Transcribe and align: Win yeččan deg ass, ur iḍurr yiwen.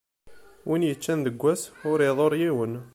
Win 0.67 0.85
yeččan 0.87 1.19
deg 1.25 1.43
ass, 1.51 1.63
ur 1.89 1.99
iḍurr 2.07 2.33
yiwen. 2.41 2.73